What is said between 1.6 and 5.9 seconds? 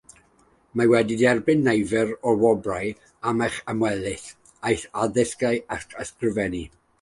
nifer o wobrau am ei ymchwil, ei addysgu a'i